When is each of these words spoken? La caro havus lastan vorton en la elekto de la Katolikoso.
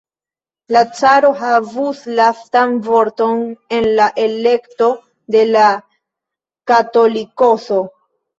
La 0.75 0.81
caro 0.99 1.27
havus 1.41 1.99
lastan 2.19 2.73
vorton 2.87 3.43
en 3.81 3.85
la 4.01 4.07
elekto 4.25 4.89
de 5.37 5.45
la 5.51 5.67
Katolikoso. 6.75 7.79